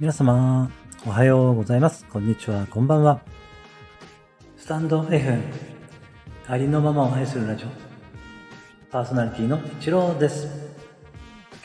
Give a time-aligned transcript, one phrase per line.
[0.00, 0.70] 皆様、
[1.06, 2.06] おはようございます。
[2.06, 3.20] こんにちは、こんばんは。
[4.56, 5.38] スタンド F、
[6.46, 7.68] ありのままを愛するラジオ、
[8.90, 10.48] パーソナリティの一郎です。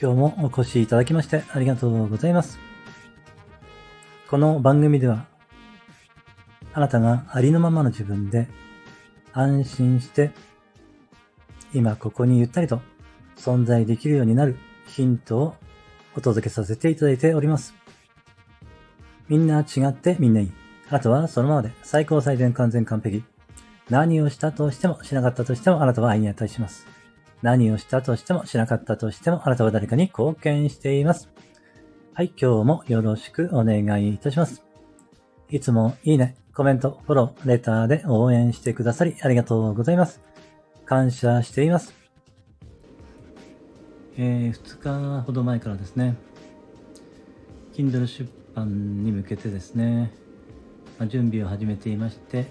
[0.02, 2.60] 今日もお越しいただきましてありがとうございます。
[4.30, 5.28] この番組では、
[6.74, 8.50] あなたがありのままの自分で
[9.32, 10.32] 安心して、
[11.74, 12.82] 今ここにゆったりと
[13.38, 15.56] 存在できるようになるヒントを
[16.18, 17.85] お届けさせていただいております。
[19.28, 20.52] みんな違ってみんないい。
[20.90, 23.24] あとはそのままで最高最善完全完璧。
[23.90, 26.88] 何をしたとしてもしなかったとしてもあなたは愛に値します。
[27.42, 31.30] 何をしたとしてもしなかったとしてもあなたは誰かに貢献しています。
[32.14, 34.64] はい、今日もよろしくお願いいたします。
[35.50, 40.22] いつもいいね、コメント、フォロー、レターで応援してくださりありがとうございます。
[40.86, 41.94] 感謝しています。
[44.18, 46.16] えー、2日ほど前からですね、
[47.74, 50.14] Kindle 出版に向けてですね、
[50.98, 52.46] ま、準備を始めていまして、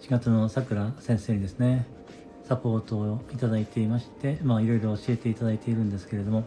[0.00, 1.86] 4月のさくら先生にですね、
[2.44, 6.44] サポートをいただいていまして、まいろいろ教えていただいているんですけれども、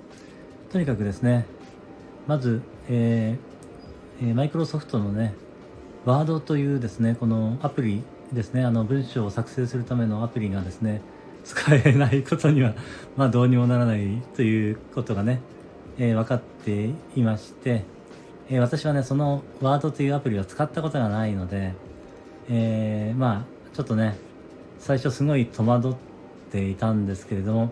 [0.71, 1.45] とにかくですね、
[2.25, 5.33] まず、えーえーマイクロソフトのね、
[6.05, 11.01] ワードというですね、このアプリですね、あの文章を作成するためのアプリがですね、
[11.43, 12.75] 使えないことには、
[13.17, 15.41] まあどうにもならないということがね、
[15.97, 17.83] えー分かっていまして、
[18.49, 21.73] えー私はね、そのワードというアプリを使ったことがないので、
[22.49, 24.17] えーまあちょっとね、
[24.79, 25.95] 最初すごい戸惑っ
[26.51, 27.71] ていたんですけれども、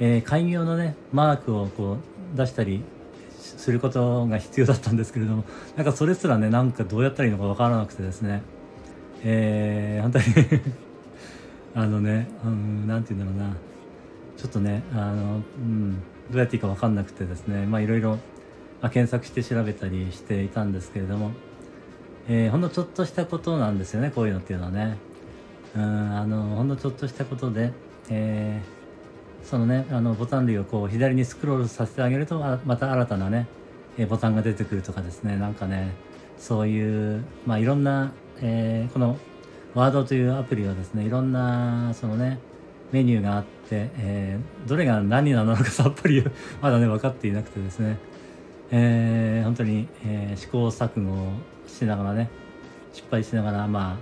[0.00, 1.98] えー開業のね、マークをこ
[2.34, 2.82] う出したり
[3.38, 5.44] することが必要だったんですけれども、
[5.76, 8.42] なんかそれすらね、なんかどうやったらいいのかわからなくてですね、
[9.22, 10.24] えー本当に
[11.74, 13.56] あのね、うん、て言うんだろうな、
[14.36, 15.92] ちょっとね、あの、うん、
[16.30, 18.18] どうやっていいかわかんなくてですね、まあいろいろ、
[18.82, 21.30] まあ、検索して調べたりしていたんですけれども、
[22.28, 24.98] えーほんのちょっとしたことなんですよね、こういうのっていうのはね。
[25.74, 27.72] うん、あの、ほんのちょっとしたことで、
[28.10, 28.82] えー
[29.44, 33.48] そのね、あの、ボタン類をこう、左にスクロールさせてあげると、また新たなね、
[33.98, 35.92] えボタンが出てくるとかですね、なんかね、
[36.38, 39.16] そういう、まあ、いろんな、えーこの、
[39.74, 42.38] ワードというアプリはですね、いろんな、そのね、
[42.92, 46.24] メニューがあって、えーどれが何なのかさっぱり
[46.60, 47.98] まだね、分かっていなくてですね、
[48.72, 51.28] えー本当に、えー試行錯誤
[51.66, 52.30] しながらね、
[52.92, 53.96] 失敗しながら、まあ、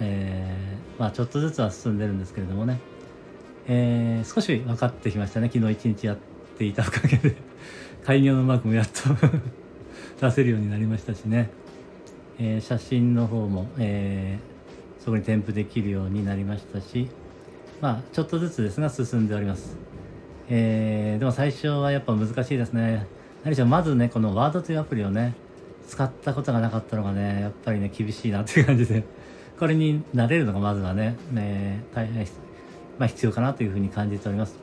[0.00, 2.80] えーまあ、ちょっとずつは進んでるんですけれどもね、
[3.68, 5.48] えー少し分かってきましたね。
[5.52, 6.18] 昨日一日やっ
[6.58, 7.36] ていたおかげで、
[8.04, 8.92] 開業のマークもやっと
[10.20, 11.50] 出せるようになりましたしね、
[12.38, 14.56] えー写真の方も、えー
[15.04, 17.06] そこに添付できるようになりましたし、
[17.80, 19.76] まあ、ちょっとずつですが進んでおります。
[20.48, 23.06] えーでも最初はやっぱ難しいですね。
[23.46, 25.32] 何しろまずね、このワードというアプリをね、
[25.86, 29.04] 使ったことがなかったのがね、やっぱりね、厳しいなっていう感じで、
[29.56, 32.26] これに慣れるのがまずはね、ね大変、
[32.98, 34.56] まあ、必要かなというふうに感じております。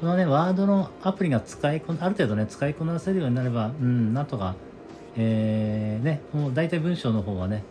[0.00, 4.56] このね、ワードのアプリが使いこ、ある程度ね、使いこなせるようになれば、うん、なんとか、
[5.16, 7.62] えー、ね、もう大体文章の方はね、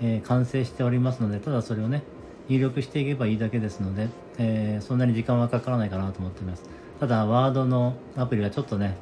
[0.00, 2.04] えー完成しておりますので、ただそれをね、
[2.48, 4.08] 入力していけばいいだけですので、
[4.38, 6.62] えーそんなに時間はかからないかなと思っています。
[7.00, 8.96] ただ、ワードのアプリはちょっとね、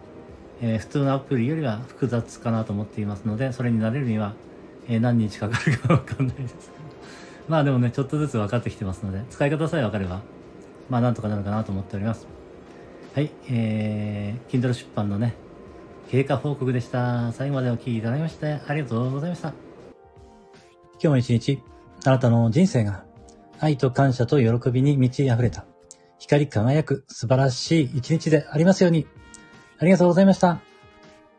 [0.63, 4.35] えー普通のアプリよりは複雑かなと思っていますので、それに慣れるには、
[4.89, 6.73] えー何日かかるかわかんないですけど。
[7.49, 10.23] まあでもね、ちょっとずつ分かってきてますので、使い方さえ分かれば、
[10.89, 12.27] まあなんとかなるかなと思っております。
[13.15, 15.35] はい、えー、Kindle 出版のね、
[16.09, 17.33] 経過報告でした。
[17.33, 19.49] 最後までお聞きいただきまして、ありがとうございました。
[19.49, 19.55] 今
[21.01, 21.61] 日も一日、
[22.05, 23.05] あなたの人生が
[23.59, 25.67] 愛と感謝と喜びに満ち溢れた、
[26.19, 29.07] 光り輝く素晴らしい一日でありますように。
[29.83, 30.61] ありがとうございました。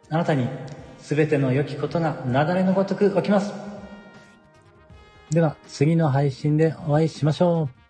[0.09, 0.49] あなたに
[0.99, 3.53] 全ての良きことが雪崩のごとく起きます。
[5.29, 7.82] では、次の配信でお会いしましょう。